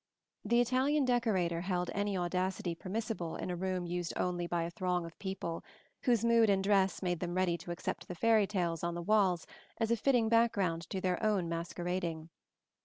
The 0.43 0.59
Italian 0.61 1.05
decorator 1.05 1.61
held 1.61 1.91
any 1.93 2.17
audacity 2.17 2.73
permissible 2.73 3.35
in 3.35 3.51
a 3.51 3.55
room 3.55 3.85
used 3.85 4.13
only 4.17 4.47
by 4.47 4.63
a 4.63 4.71
throng 4.71 5.05
of 5.05 5.19
people, 5.19 5.63
whose 6.05 6.25
mood 6.25 6.49
and 6.49 6.63
dress 6.63 7.03
made 7.03 7.19
them 7.19 7.35
ready 7.35 7.55
to 7.59 7.69
accept 7.69 8.07
the 8.07 8.15
fairy 8.15 8.47
tales 8.47 8.83
on 8.83 8.95
the 8.95 9.03
walls 9.03 9.45
as 9.77 9.91
a 9.91 9.95
fitting 9.95 10.27
background 10.27 10.89
to 10.89 11.01
their 11.01 11.21
own 11.21 11.47
masquerading. 11.47 12.29